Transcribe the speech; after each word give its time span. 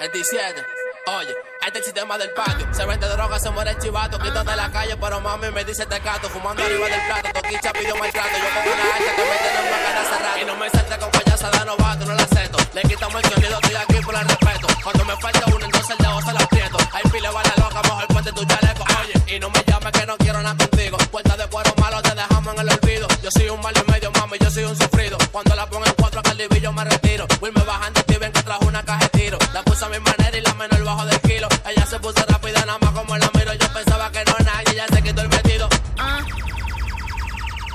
27. 0.00 0.64
Oye, 1.06 1.34
este 1.66 1.70
es 1.70 1.76
el 1.76 1.84
sistema 1.84 2.18
del 2.18 2.30
patio. 2.30 2.66
Se 2.72 2.84
vende 2.84 3.08
droga, 3.08 3.38
se 3.38 3.50
muere 3.50 3.70
el 3.70 3.78
chivato. 3.78 4.18
Quito 4.18 4.44
de 4.44 4.56
la 4.56 4.70
calle, 4.70 4.96
pero 4.96 5.20
mami 5.20 5.50
me 5.50 5.64
dice 5.64 5.86
tecato. 5.86 6.28
Fumando 6.28 6.62
arriba 6.62 6.88
del 6.88 7.00
plato, 7.06 7.40
toquicha 7.40 7.72
pidió 7.72 7.96
maltrato. 7.96 8.36
Yo 8.36 8.48
como 8.54 8.72
una 8.74 8.94
hacha 8.94 9.16
que 9.16 9.22
me 9.22 9.36
tiene 9.38 9.58
en 9.58 9.70
bacana 9.70 10.04
cerrada. 10.08 10.40
Y 10.40 10.44
no 10.44 10.56
me 10.56 10.70
salte 10.70 10.98
con 10.98 11.10
payasada 11.10 11.64
novato, 11.64 12.04
no 12.04 12.14
la 12.14 12.22
acepto. 12.22 12.58
Le 12.74 12.82
quitamos 12.82 13.24
el 13.24 13.30
sonido, 13.30 13.58
estoy 13.60 13.76
aquí 13.76 14.04
por 14.04 14.14
el 14.14 14.28
respeto. 14.28 14.77
Cuando 14.82 15.04
me 15.04 15.16
falta 15.16 15.42
uno, 15.46 15.64
entonces 15.64 15.90
el 15.90 15.98
dedo 15.98 16.20
se 16.22 16.32
lo 16.32 16.38
aprieto. 16.40 16.78
Ahí 16.92 17.02
pile 17.12 17.28
vale 17.30 17.50
loca, 17.56 17.82
mejor 17.82 18.06
ponte 18.08 18.32
tu 18.32 18.44
chaleco. 18.44 18.84
Oye, 19.00 19.36
y 19.36 19.40
no 19.40 19.50
me 19.50 19.62
llames 19.66 19.92
que 19.92 20.06
no 20.06 20.16
quiero 20.16 20.42
nada 20.42 20.56
contigo. 20.56 20.98
Puerta 21.10 21.36
de 21.36 21.46
cuero 21.48 21.72
malo, 21.78 22.02
te 22.02 22.14
dejamos 22.14 22.54
en 22.54 22.60
el 22.60 22.68
olvido. 22.70 23.08
Yo 23.22 23.30
soy 23.30 23.48
un 23.48 23.60
mal 23.60 23.74
y 23.76 23.90
medio, 23.90 24.10
mami, 24.12 24.38
yo 24.40 24.50
soy 24.50 24.64
un 24.64 24.76
sufrido. 24.76 25.18
Cuando 25.32 25.54
la 25.54 25.66
pongo 25.66 25.86
en 25.86 25.92
cuatro, 25.94 26.22
que 26.22 26.34
me 26.72 26.84
retiro. 26.84 27.26
Will 27.40 27.52
me 27.52 27.62
bajando, 27.62 28.00
y 28.08 28.16
ven 28.18 28.32
que 28.32 28.42
trajo 28.42 28.66
una 28.66 28.82
caja 28.82 29.00
de 29.00 29.08
tiro. 29.18 29.38
La 29.52 29.62
puse 29.62 29.84
a 29.84 29.88
mi 29.88 29.98
manera 30.00 30.36
y 30.36 30.40
la 30.40 30.54
menor 30.54 30.84
bajo 30.84 31.04
del 31.06 31.20
kilo. 31.20 31.48
Ella 31.66 31.86
se 31.86 31.98
puso 31.98 32.24
rápida, 32.28 32.64
nada 32.66 32.78
más 32.78 32.90
como 32.92 33.16
la 33.16 33.30
miro. 33.34 33.54
Yo 33.54 33.72
pensaba 33.72 34.10
que 34.10 34.24
no 34.24 34.32
era 34.38 34.52
nadie, 34.52 34.72
ella 34.72 34.86
se 34.92 35.02
quitó 35.02 35.22
el 35.22 35.28
vestido. 35.28 35.68
Uh, 35.98 36.02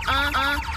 uh, 0.10 0.30
uh. 0.38 0.73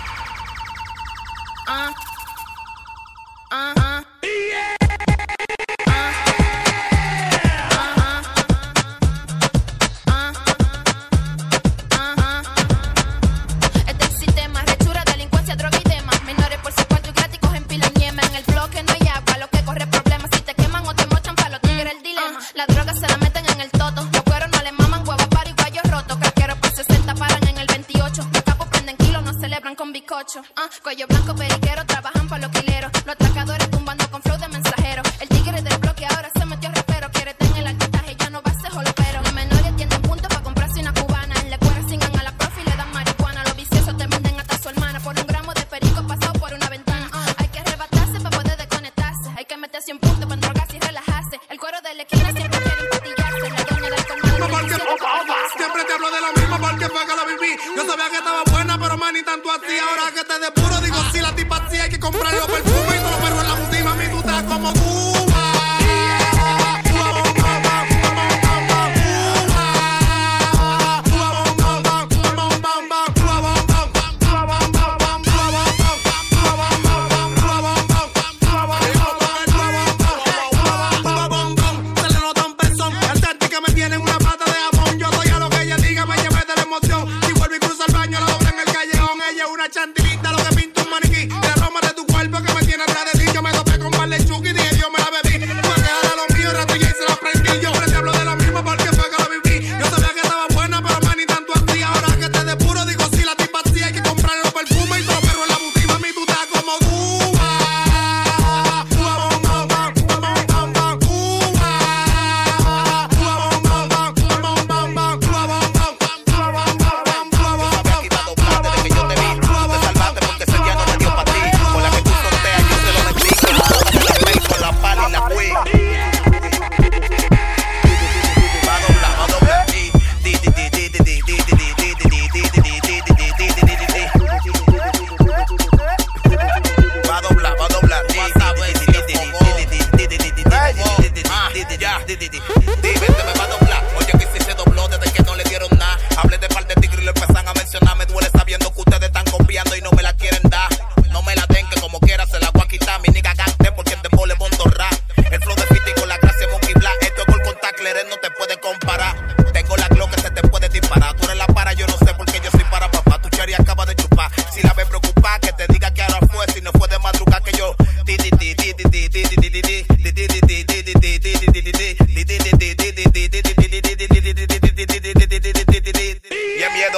chandelier. 89.72 90.15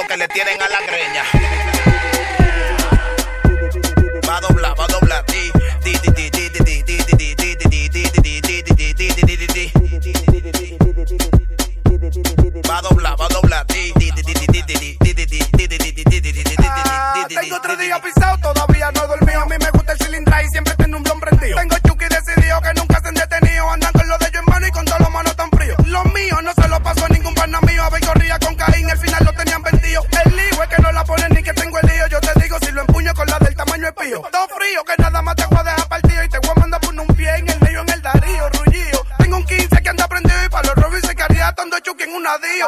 que 0.09 0.17
le 0.17 0.27
tienen 0.27 0.59
a 0.59 0.67
la 0.67 0.79
greña. 0.87 1.88
una 42.15 42.37
día. 42.37 42.65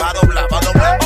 Va 0.00 0.10
a 0.10 0.12
doblar, 0.14 0.52
va 0.52 0.58
a 0.58 0.60
doblar. 0.60 0.98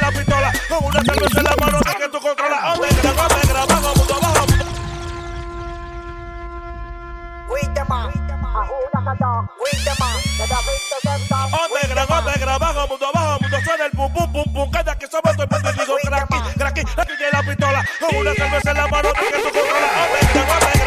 la 0.00 0.10
pistola 0.10 0.52
con 0.68 0.84
una 0.84 1.00
cerveza 1.04 1.48
abajo, 12.54 12.88
mundo 12.88 13.06
abajo, 13.06 13.38
el 13.84 13.90
pum 13.92 14.12
pum 14.12 14.32
pum 14.32 14.47
Una 18.16 18.34
cerveza 18.34 18.70
en 18.70 18.76
la 18.76 18.86
mano, 18.88 19.12
que. 19.12 20.77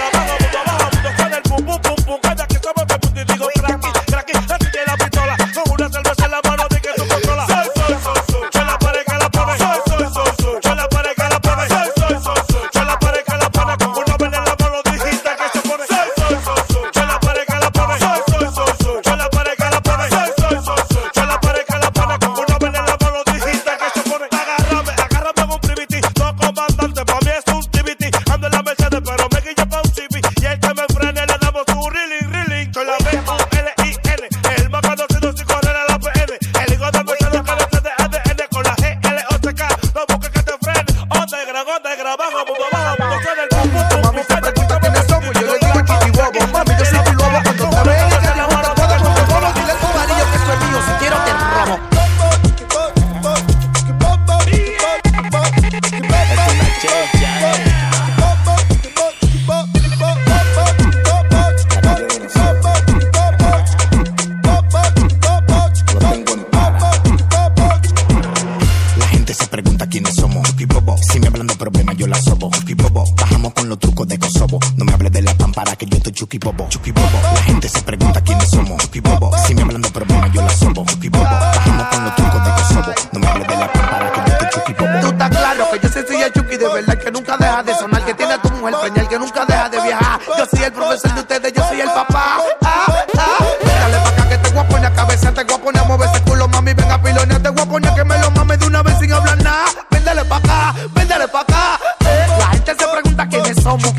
Nada. 99.51 99.65
Véndale 99.91 100.23
pa' 100.25 100.37
acá, 100.37 100.73
véndale 100.95 101.27
pa' 101.27 101.41
acá. 101.41 101.79
Eh, 102.05 102.27
La 102.39 102.47
gente 102.51 102.71
se 102.79 102.87
pregunta 102.87 103.27
quiénes 103.27 103.57
somos. 103.63 103.93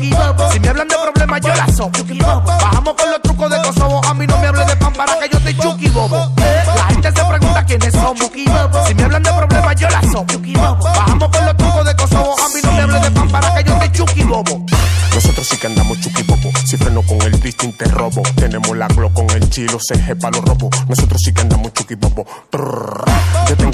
Si 0.51 0.59
me 0.59 0.67
hablan 0.69 0.87
de 0.87 0.95
problemas, 0.97 1.41
yo 1.41 1.53
la 1.55 1.67
soy. 1.73 1.89
Bajamos 2.45 2.93
con 2.95 3.09
los 3.11 3.21
trucos 3.21 3.49
de 3.49 3.57
Kosovo, 3.61 4.01
a 4.05 4.13
mí 4.13 4.25
no 4.27 4.37
me 4.39 4.47
hable 4.47 4.65
de 4.65 4.75
pan 4.75 4.93
para 4.93 5.17
que 5.19 5.29
yo 5.29 5.39
te 5.39 5.55
chuki 5.57 5.89
bobo. 5.89 6.17
Eh, 6.37 6.63
La 6.75 6.85
gente 6.87 7.09
se 7.11 7.23
pregunta 7.25 7.65
quiénes 7.65 7.93
somos. 7.93 8.31
Si 8.87 8.95
me 8.95 9.03
hablan 9.03 9.23
de 9.23 9.31
problemas, 9.31 9.75
yo 9.75 9.87
la 9.89 10.01
soy. 10.11 10.25
Bajamos 10.55 11.29
con 11.29 11.45
los 11.45 11.57
trucos 11.57 11.85
de 11.85 11.95
Kosovo, 11.95 12.35
a 12.43 12.47
mí 12.49 12.59
no 12.63 12.71
me 12.73 12.81
hable 12.81 12.99
de 12.99 13.11
pan 13.11 13.29
para 13.29 13.53
que 13.55 13.63
yo 13.63 13.77
te 13.79 13.91
chuki 13.91 14.23
bobo. 14.23 14.65
Nosotros 15.13 15.47
sí 15.47 15.57
que 15.57 15.67
andamos 15.67 15.99
chuki 16.01 16.23
bobo. 16.23 16.49
Si 16.65 16.75
freno 16.75 17.03
con 17.03 17.21
el 17.21 17.39
distinct 17.39 17.77
te 17.77 17.85
robo. 17.85 18.23
Tenemos 18.35 18.75
la 18.75 18.87
glo 18.87 19.13
con 19.13 19.29
el 19.29 19.47
chilo, 19.49 19.77
CG 19.79 20.17
pa' 20.19 20.31
los 20.31 20.41
robos. 20.43 20.71
Nosotros 20.89 21.21
sí 21.23 21.31
que 21.31 21.41
andamos 21.41 21.71
chuki 21.73 21.93
bobo. 21.95 22.25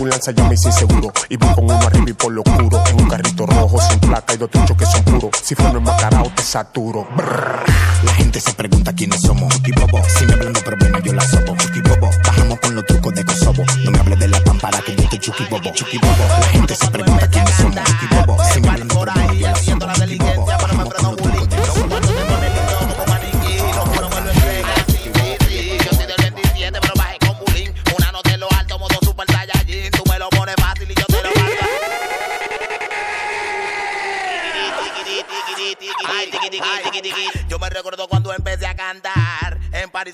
Trrr. 0.09 0.33
Yo 0.33 0.33
tengo 0.33 0.43
un 0.43 0.49
lanza 0.49 1.11
y 1.29 1.37
voy 1.37 1.53
con 1.53 1.63
uno 1.65 1.75
arriba 1.75 2.09
y 2.09 2.13
por 2.13 2.31
lo 2.31 2.41
oscuro. 2.41 2.83
En 2.87 3.01
un 3.01 3.09
carrito 3.09 3.45
rojo 3.45 3.79
sin 3.81 3.99
placa 3.99 4.33
y 4.33 4.37
dos 4.37 4.49
truchos 4.49 4.77
que 4.77 4.85
son 4.85 5.03
puros. 5.03 5.31
Si 5.41 5.55
freno 5.55 5.77
en 5.77 5.83
macarao 5.83 6.31
te 6.35 6.41
saturo. 6.41 7.07
Brrr. 7.15 7.65
La 8.03 8.13
gente 8.13 8.39
se 8.39 8.53
pregunta 8.53 8.93
quiénes 8.93 9.21
somos. 9.21 9.53
Bobo. 9.61 10.01
Si 10.17 10.25
me 10.25 10.33
hablan 10.33 10.53
de 10.53 10.61
problemas, 10.61 11.03
yo 11.03 11.13
la 11.13 11.21
sopo. 11.21 11.55
Bobo. 11.55 12.09
Bajamos 12.25 12.59
con 12.59 12.75
los 12.75 12.85
trucos 12.85 13.13
de 13.13 13.25
Kosovo. 13.25 13.63
No 13.83 13.91
me 13.91 13.99
hables 13.99 14.19
de 14.19 14.27
la 14.27 14.43
pámpara 14.43 14.79
que 14.81 14.95
yo 14.95 15.03
estoy 15.03 15.19
chuki 15.19 15.43
bobo. 15.45 15.71
Chucky 15.73 15.97
bobo. 15.97 16.27
La 16.39 16.47
gente 16.47 16.75
se 16.75 16.87
pregunta 16.87 17.29
quiénes 17.29 17.53
somos. 17.55 17.68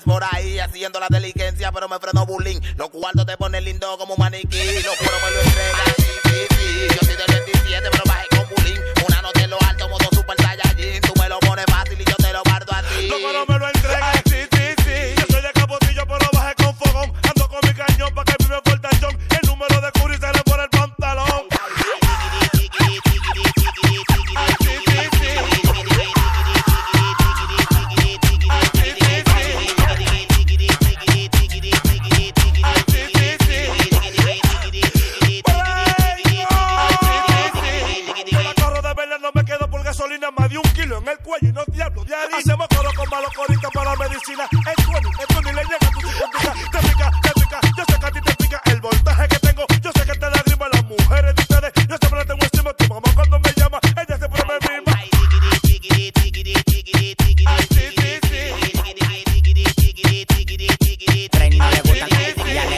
Por 0.04 0.22
ahí 0.24 0.58
haciendo 0.58 1.00
la 1.00 1.08
diligencia, 1.10 1.72
pero 1.72 1.88
me 1.88 1.98
frenó 1.98 2.26
bullying. 2.26 2.60
Los 2.76 2.90
cuartos 2.90 3.26
te 3.26 3.36
ponen 3.36 3.64
lindo 3.64 3.96
como 3.98 4.14
un 4.14 4.18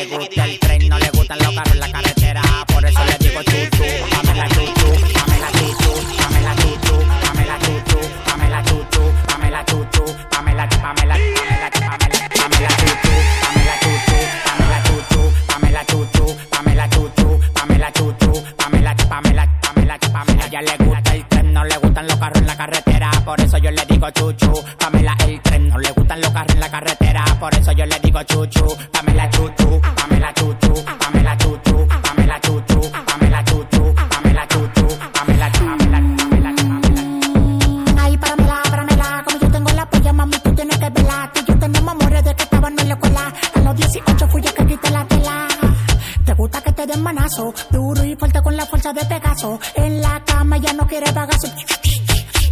gusta 0.08 0.44
el 0.44 0.58
tren, 0.58 0.77
18 43.78 44.28
fui 44.28 44.42
yo 44.42 44.52
que 44.54 44.66
quité 44.66 44.90
la 44.90 45.04
tela. 45.06 45.46
Te 46.24 46.34
gusta 46.34 46.60
que 46.60 46.72
te 46.72 46.86
den 46.86 47.02
manazo, 47.02 47.54
duro 47.70 48.04
y 48.04 48.16
fuerte 48.16 48.42
con 48.42 48.56
la 48.56 48.66
fuerza 48.66 48.92
de 48.92 49.04
Pegaso. 49.04 49.58
En 49.76 50.00
la 50.02 50.22
cama 50.24 50.56
ya 50.58 50.72
no 50.72 50.86
quiere 50.86 51.10
bagazo. 51.12 51.46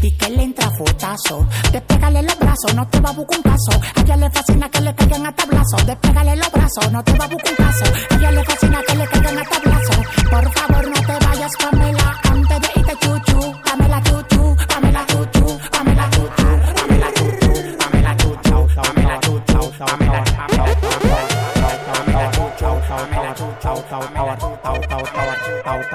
Y 0.02 0.12
que 0.12 0.28
le 0.30 0.42
entra 0.44 0.70
fotazo. 0.70 1.46
Despégale 1.72 2.22
los 2.22 2.38
brazos, 2.38 2.74
no 2.74 2.86
te 2.88 3.00
va 3.00 3.10
a 3.10 3.12
buscar 3.12 3.38
un 3.38 3.42
caso. 3.42 3.72
A 3.96 4.00
ella 4.00 4.16
le 4.16 4.30
fascina 4.30 4.68
que 4.70 4.80
le 4.80 4.94
caigan 4.94 5.26
a 5.26 5.32
tablazo. 5.34 5.76
Despégale 5.84 6.36
los 6.36 6.52
brazos, 6.52 6.92
no 6.92 7.02
te 7.02 7.12
va 7.18 7.24
a 7.24 7.28
buscar 7.28 7.50
un 7.50 7.56
caso. 7.66 7.84
A 8.10 8.14
ella 8.14 8.30
le 8.30 8.44
fascina 8.44 8.80
que 8.86 8.94
le 8.94 9.06
caigan 9.08 9.38
a 9.38 9.44
tablazo. 9.44 10.02
Por 10.30 10.52
favor, 10.52 10.88
no 10.88 11.06
te 11.06 11.26
vayas, 11.26 11.52
Pamela. 11.56 12.20
Antes 12.30 12.60
de 12.60 12.80
irte 12.80 12.94
chuchu, 13.00 13.40
dame 13.64 13.88
la 13.88 14.02
chuchu, 14.04 14.25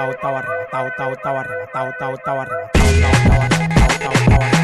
arrebatado, 0.02 0.12
estaba 0.12 0.40
arrebatado, 0.40 0.88
estaba 0.88 1.40
arrebatado, 1.42 1.90
estaba 1.92 2.12
arrebatado, 2.12 2.14
estaba 2.16 2.42
arrebatado, 2.42 2.92
estaba 2.92 3.44
arrebatado, 3.44 3.92
estaba 3.92 4.16
arrebatado. 4.16 4.61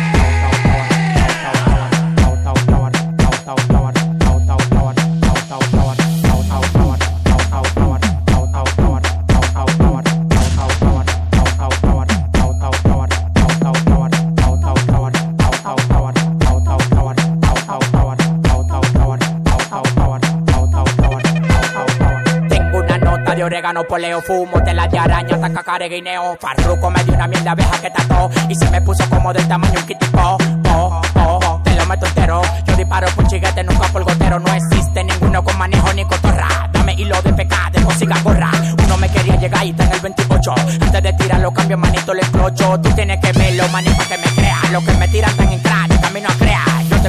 Orégano, 23.68 23.84
poleo, 23.84 24.22
fumo, 24.22 24.64
tela 24.64 24.88
de 24.88 24.98
araña, 24.98 25.36
hasta 25.36 25.54
cacare, 25.54 25.90
guineo. 25.90 26.38
Farruco 26.40 26.90
me 26.90 27.04
dio 27.04 27.14
una 27.14 27.28
miel 27.28 27.44
de 27.44 27.50
abeja 27.50 27.82
que 27.82 27.90
tató 27.90 28.30
y 28.50 28.56
se 28.56 28.70
me 28.72 28.82
puso 28.82 29.08
como 29.10 29.34
del 29.34 29.48
tamaño 29.48 29.80
un 29.80 29.86
kitipo. 29.86 30.38
Oh, 30.70 31.02
oh, 31.16 31.62
te 31.64 31.76
lo 31.76 31.86
meto 31.86 32.06
entero. 32.06 32.42
Yo 32.66 32.76
disparo 32.76 33.08
por 33.16 33.28
chiguete, 33.28 33.64
nunca 33.64 33.88
por 33.90 34.04
gotero. 34.04 34.40
No 34.40 34.54
existe 34.54 35.04
ninguno 35.04 35.44
con 35.44 35.58
manejo 35.58 35.94
ni 35.94 36.06
cotorra. 36.06 36.70
Dame 36.72 36.94
hilo 36.94 37.22
de 37.22 37.34
pecado, 37.34 37.72
de 37.74 37.82
consiga 37.84 38.16
gorra. 38.24 38.52
Uno 38.86 38.98
me 38.98 39.10
quería 39.10 39.36
llegar 39.36 39.66
y 39.66 39.72
está 39.72 39.84
en 39.84 39.94
el 39.94 40.00
28. 40.00 40.56
Antes 40.82 41.04
de 41.04 41.14
tirarlo, 41.14 41.52
cambio 41.52 41.78
manito, 41.78 42.14
le 42.14 42.22
explocho. 42.22 42.80
Tú 42.80 42.90
tienes 42.92 43.20
que 43.20 43.32
verlo, 43.34 43.68
manito, 43.70 44.04
que 44.08 44.18
me 44.18 44.36
crea. 44.36 44.60
Lo 44.72 44.82
que 44.82 44.94
me 44.94 45.08
tiran 45.10 45.36
tan 45.36 45.52
en 45.52 45.60
crack, 45.60 45.97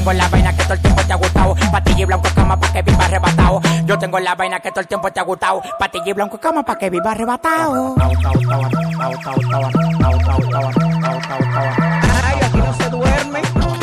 tengo 0.09 0.23
la 0.23 0.29
vaina 0.31 0.57
que 0.57 0.63
todo 0.63 0.73
el 0.75 0.81
tiempo 0.81 1.03
te 1.03 1.13
ha 1.13 1.17
gustado. 1.17 1.55
Patilla 1.71 2.07
blanco 2.07 2.29
cama 2.35 2.59
pa' 2.59 2.73
que 2.73 2.83
viva 2.83 3.05
arrebatado. 3.05 3.61
Yo 3.85 3.99
tengo 3.99 4.19
la 4.19 4.35
vaina 4.35 4.59
que 4.61 4.71
todo 4.71 4.81
el 4.81 4.89
tiempo 4.89 5.11
te 5.11 5.21
ha 5.21 5.23
gustado. 5.23 5.61
Patilla 5.79 6.09
y 6.09 6.13
blanco 6.15 6.39
cama 6.39 6.63
pa' 6.63 6.79
que 6.79 6.89
viva 6.89 7.11
arrebatado. 7.11 7.95
Ay, 7.99 8.15
aquí 12.43 12.57
no 12.57 12.75
se 12.75 12.89
duerme. 12.89 13.43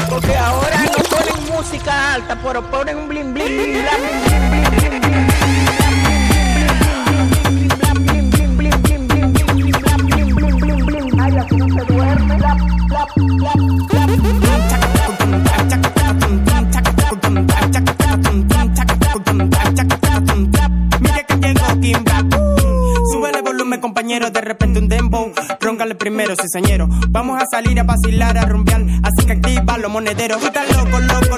Porque 0.09 0.35
ahora 0.37 0.77
no 0.83 1.03
ponen 1.15 1.55
música 1.55 2.13
alta, 2.13 2.35
pero 2.43 2.63
ponen 2.71 2.97
un 2.97 3.07
bling 3.07 3.33
bling 3.33 3.47
bling 3.47 3.73
bling 3.73 4.49
bling 4.49 4.69
bling 10.59 10.85
bling. 10.85 11.39
Aquí 11.39 11.55
no 11.57 11.67
se 11.67 11.85
duerme. 11.85 12.84
póngale 25.75 25.95
primero, 25.95 26.35
cizañero. 26.37 26.87
Vamos 27.09 27.41
a 27.41 27.45
salir 27.47 27.77
a 27.81 27.83
vacilar, 27.83 28.37
a 28.37 28.45
rumbear, 28.45 28.81
así 29.03 29.25
que 29.25 29.33
activa 29.33 29.77
los 29.77 29.91
monederos. 29.91 30.39
Tú 30.39 30.45
estás 30.45 30.69
loco, 30.73 30.99
loco, 31.01 31.37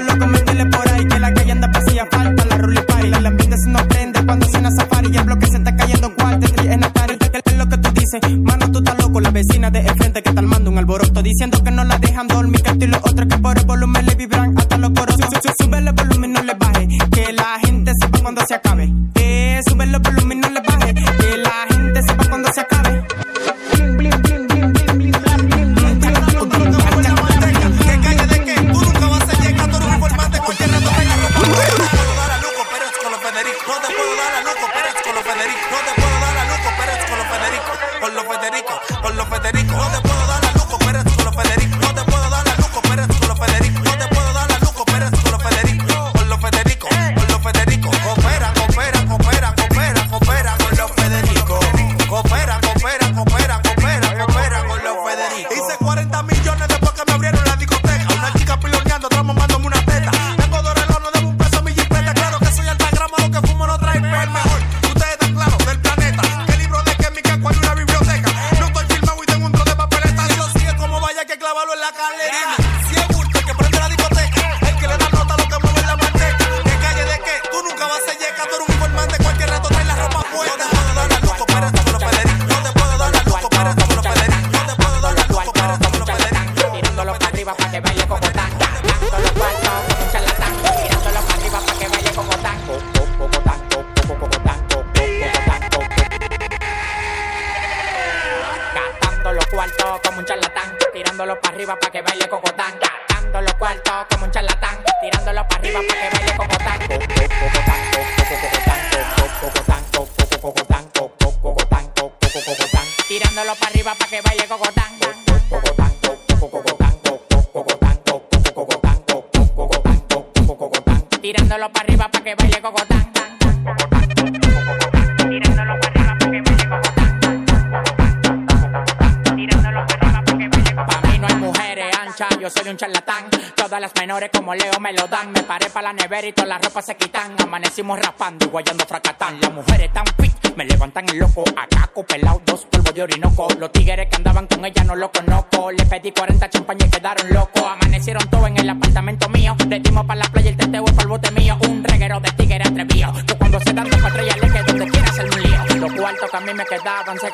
yo 132.39 132.49
soy 132.49 132.69
un 132.69 132.77
charlatán. 132.77 133.25
Todas 133.55 133.79
las 133.79 133.93
menores 133.95 134.31
como 134.33 134.55
Leo 134.55 134.79
me 134.79 134.91
lo 134.93 135.07
dan. 135.07 135.31
Me 135.31 135.43
paré 135.43 135.69
para 135.69 135.89
la 135.89 135.93
nevera 135.93 136.27
y 136.27 136.33
todas 136.33 136.49
las 136.49 136.61
ropas 136.63 136.85
se 136.85 136.95
quitan. 136.95 137.35
Amanecimos 137.39 137.99
rapando 137.99 138.45
y 138.45 138.49
guayando 138.49 138.85
fracatán. 138.85 139.39
Las 139.39 139.53
mujeres 139.53 139.93
tan 139.93 140.05
fit, 140.19 140.33
me 140.55 140.65
levantan 140.65 141.07
el 141.09 141.19
loco. 141.19 141.43
Ataco, 141.55 142.03
pelado, 142.03 142.41
dos 142.45 142.65
polvos 142.65 142.93
de 142.93 143.03
orinoco. 143.03 143.47
Los 143.59 143.71
tigres 143.71 144.07
que 144.09 144.15
andaban 144.15 144.47
con 144.47 144.65
ella 144.65 144.83
no 144.83 144.95
lo 144.95 145.11
conozco. 145.11 145.71
Le 145.71 145.85
pedí 145.85 146.11
40 146.11 146.49
champañas 146.49 146.87
y 146.87 146.91
quedaron 146.91 147.31
locos. 147.31 147.63
Amanecieron 147.63 148.27
todo 148.29 148.47
en 148.47 148.57
el 148.57 148.69
apartamento 148.69 149.29
mío. 149.29 149.55
Le 149.67 149.79
dimos 149.79 150.05
para 150.05 150.21
la 150.21 150.25
playa 150.31 150.49
y 150.49 150.53
el 150.53 150.57
teteo 150.57 150.85
es 150.85 150.97
el 150.97 151.07
bote 151.07 151.31
mío. 151.31 151.57
Un 151.67 151.83
reguero 151.83 152.19
de 152.19 152.31
tigres 152.31 152.67
atrevido. 152.67 153.13
Que 153.27 153.35
cuando 153.35 153.59
se 153.59 153.73
dan 153.73 153.89
dos 153.89 154.03
estrellas 154.03 154.37
le 154.41 154.51
que 154.51 154.63
donde 154.63 154.87
quiera 154.87 155.09
hacer 155.09 155.25
un 155.25 155.43
lío. 155.43 155.87
Los 155.87 155.93
cuartos 155.93 156.31
que 156.31 156.37
a 156.37 156.41
mí 156.41 156.53
me 156.53 156.65
quedaban 156.65 157.19
se. 157.19 157.27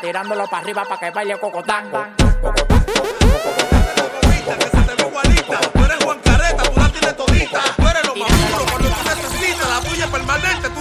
Tirándolo 0.00 0.46
para 0.48 0.62
arriba 0.62 0.84
para 0.84 1.00
que 1.00 1.10
baile 1.10 1.38
cocotán 1.38 1.84
eres 6.34 6.54
Juan 6.74 6.92
tú 6.92 7.14
todita. 7.14 7.62
Lo 8.04 8.14
necesitas. 9.04 9.68
La 9.68 9.80
permanente. 10.10 10.73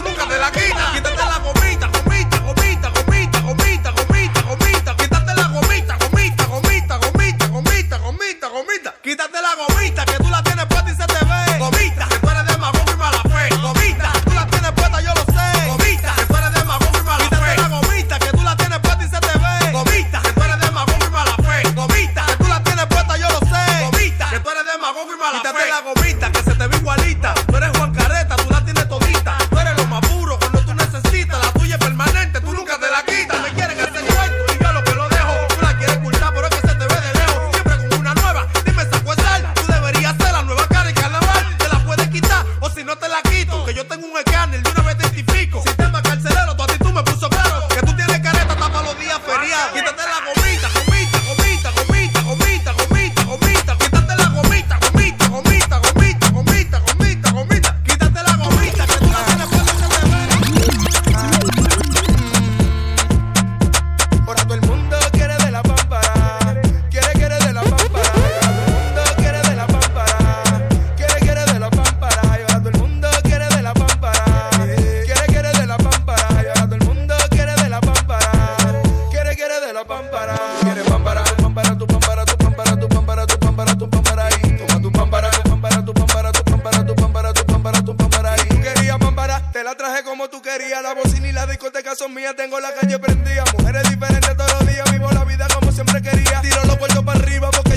ni 91.23 91.31
la 91.31 91.47
discoteca 91.47 91.95
son 91.95 92.13
mías, 92.13 92.35
tengo 92.35 92.59
la 92.59 92.73
calle 92.73 92.99
prendida. 92.99 93.43
Mujeres 93.57 93.89
diferentes 93.89 94.35
todos 94.35 94.53
los 94.59 94.67
días, 94.67 94.91
vivo 94.91 95.09
la 95.11 95.23
vida 95.23 95.47
como 95.53 95.71
siempre 95.71 96.01
quería. 96.01 96.41
Tiro 96.41 96.63
los 96.65 96.77
puertos 96.77 97.03
para 97.03 97.17
arriba 97.19 97.49
porque 97.49 97.72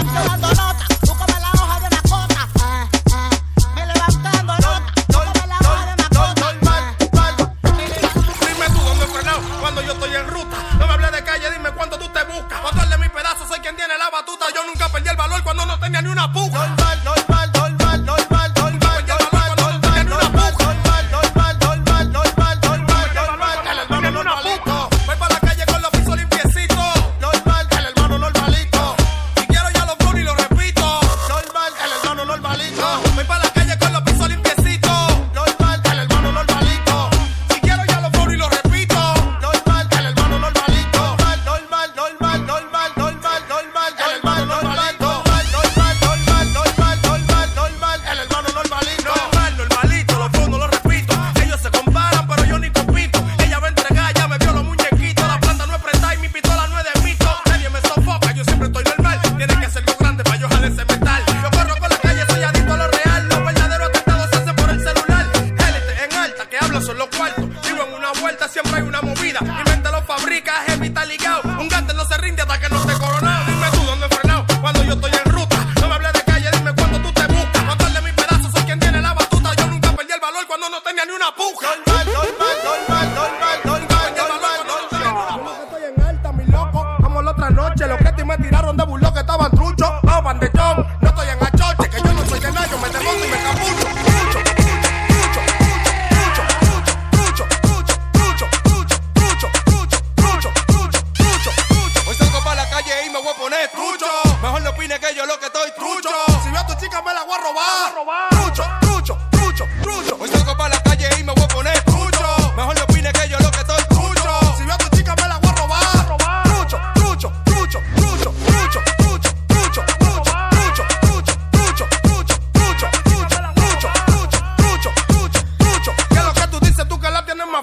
I'm 0.00 0.37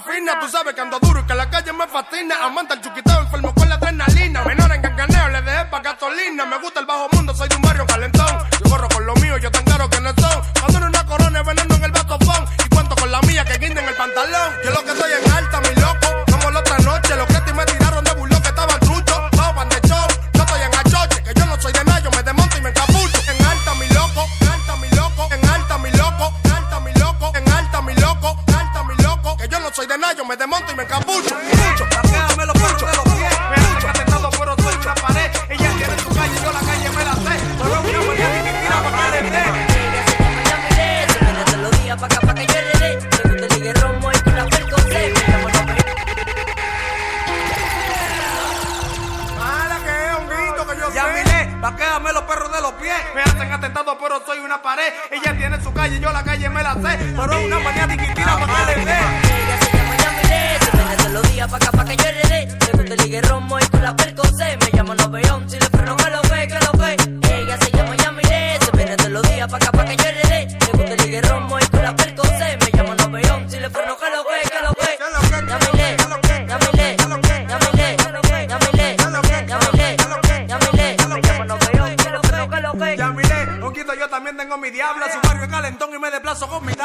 fina, 0.02 0.40
tú 0.40 0.48
sabes 0.48 0.74
que 0.74 0.82
ando 0.82 1.00
duro 1.00 1.22
y 1.22 1.24
que 1.26 1.36
la 1.36 1.50
calle 1.50 1.74
me 1.74 1.88
fascina. 1.88 2.44
Amanta 2.44 2.74
el 2.76 2.82
chuquito 2.82 3.05
Ella 55.12 55.38
tiene 55.38 55.62
su 55.62 55.74
calle, 55.74 56.00
yo 56.00 56.12
la 56.12 56.24
calle 56.24 56.50
me 56.50 56.62
la 56.62 56.74
sé. 56.74 56.98
Pero 57.16 57.46
una 57.46 57.60
maniática 57.60 58.04
y 58.04 58.14
para 58.14 58.46
que 58.46 58.76
le 58.76 58.86
dé. 58.86 58.92
Ella 58.92 59.58
se 59.60 59.78
llama 59.78 59.98
Yamile, 59.98 60.60
se 60.60 60.72
prende 60.72 60.96
todos 60.98 61.12
los 61.12 61.32
días 61.32 61.50
pa' 61.50 61.58
acá 61.58 61.72
pa' 61.72 61.86
que 61.86 61.98
yo 61.98 62.06
heredé. 62.06 62.46
De 62.46 62.66
repente 62.66 62.98
ligue 62.98 63.22
romo 63.22 63.60
y 63.60 63.66
con 63.66 63.82
la 63.82 63.96
percocé. 63.96 64.58
Me 64.58 64.72
llaman 64.72 64.98
la 64.98 65.08
Beyoncé, 65.08 65.58
si 65.58 65.64
le 65.64 65.70
freno 65.70 65.96
que 65.96 66.10
lo 66.10 66.22
ve, 66.24 66.48
que 66.48 66.60
lo 66.60 66.72
ve. 66.74 66.96
Ella 67.34 67.58
se 67.58 67.72
llama 67.72 67.96
Yamile, 67.96 68.60
se 68.60 68.72
prende 68.72 68.98
todos 68.98 69.12
los 69.12 69.24
días 69.24 69.48
pa' 69.50 69.58
acá 69.58 69.72
pa' 69.72 69.86
que 69.86 69.96
yo 69.96 70.05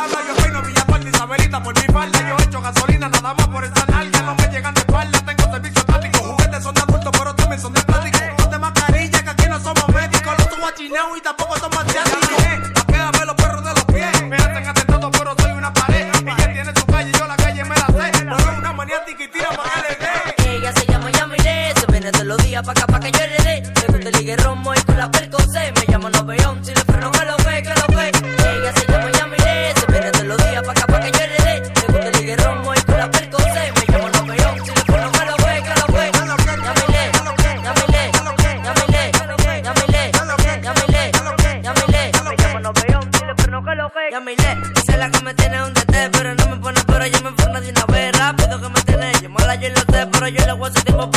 pirata. 0.06 0.26
Yo 0.26 0.42
soy 0.42 0.52
novilla 0.52 0.84
de 0.84 1.10
Isabelita 1.10 1.62
por 1.62 1.74
mi 1.74 1.92
falda. 1.92 2.28
Yo 2.28 2.36
he 2.38 2.42
hecho 2.42 2.60
gasolina 2.60 3.08
nada 3.08 3.34
más 3.34 3.48
por 3.48 3.64
esta 3.64 3.79
ya 44.10 44.18
a 44.18 44.20
Milé, 44.20 44.58
esa 44.76 44.92
es 44.92 44.98
la 44.98 45.10
que 45.10 45.20
me 45.22 45.34
tiene 45.34 45.62
un 45.62 45.74
DT. 45.74 46.10
Pero 46.12 46.34
no 46.34 46.46
me 46.48 46.56
pone, 46.56 46.80
pero 46.86 47.06
yo 47.06 47.20
me 47.22 47.30
enfermo 47.30 47.60
de 47.60 47.70
una 47.70 47.86
vez. 47.86 48.12
Rápido 48.18 48.60
que 48.60 48.68
me 48.68 48.80
tiene. 48.82 49.12
Yo 49.22 49.30
mala 49.30 49.54
yo 49.54 49.68
lo 49.70 49.80
sé, 49.92 50.06
pero 50.06 50.28
yo 50.28 50.46
le 50.46 50.52
voy 50.52 50.66
a 50.66 50.70
hacer 50.70 50.84
tiempo 50.84 51.10